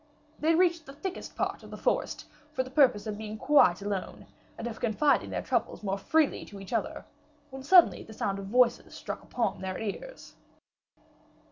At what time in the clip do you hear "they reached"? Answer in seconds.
0.39-0.87